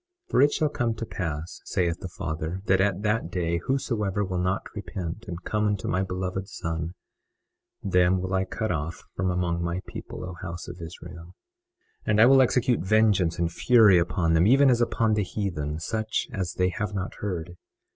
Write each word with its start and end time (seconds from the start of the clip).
21:20 0.29 0.31
For 0.31 0.41
it 0.41 0.51
shall 0.51 0.69
come 0.69 0.93
to 0.95 1.05
pass, 1.05 1.61
saith 1.65 1.99
the 1.99 2.07
Father, 2.07 2.63
that 2.65 2.81
at 2.81 3.03
that 3.03 3.29
day 3.29 3.59
whosoever 3.59 4.25
will 4.25 4.39
not 4.39 4.63
repent 4.73 5.25
and 5.27 5.43
come 5.43 5.67
unto 5.67 5.87
my 5.87 6.01
Beloved 6.01 6.47
Son, 6.47 6.95
them 7.83 8.19
will 8.19 8.33
I 8.33 8.45
cut 8.45 8.71
off 8.71 9.03
from 9.15 9.29
among 9.29 9.63
my 9.63 9.79
people, 9.85 10.23
O 10.25 10.33
house 10.41 10.67
of 10.67 10.81
Israel; 10.81 11.35
21:21 12.07 12.07
And 12.07 12.19
I 12.21 12.25
will 12.25 12.41
execute 12.41 12.79
vengeance 12.79 13.37
and 13.37 13.51
fury 13.51 13.99
upon 13.99 14.33
them, 14.33 14.47
even 14.47 14.71
as 14.71 14.81
upon 14.81 15.13
the 15.13 15.23
heathen, 15.23 15.77
such 15.79 16.27
as 16.33 16.53
they 16.53 16.69
have 16.69 16.95
not 16.95 17.13
heard. 17.19 17.55